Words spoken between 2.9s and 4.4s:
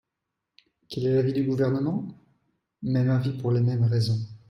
avis pour les mêmes raisons.